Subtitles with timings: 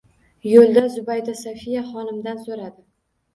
[0.51, 2.75] Yo`lda Zubayda Sofiya xonimdan so`radi